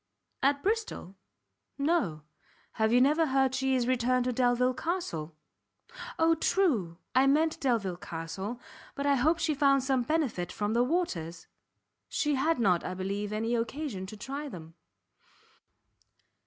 "At 0.41 0.63
Bristol? 0.63 1.15
no; 1.77 2.23
have 2.71 2.91
you 2.91 2.99
never 2.99 3.27
heard 3.27 3.53
she 3.53 3.75
is 3.75 3.85
returned 3.87 4.25
to 4.25 4.33
Delvile 4.33 4.73
Castle?" 4.73 5.35
"O, 6.17 6.33
true! 6.33 6.97
I 7.13 7.27
meant 7.27 7.59
Delvile 7.59 7.97
Castle, 7.97 8.59
but 8.95 9.05
I 9.05 9.13
hope 9.13 9.37
she 9.37 9.53
found 9.53 9.83
some 9.83 10.01
benefit 10.01 10.51
from 10.51 10.73
the 10.73 10.81
waters?" 10.83 11.45
"She 12.09 12.33
had 12.33 12.57
not, 12.59 12.83
I 12.83 12.95
believe, 12.95 13.31
any 13.31 13.53
occasion 13.53 14.07
to 14.07 14.17
try 14.17 14.49
them." 14.49 14.73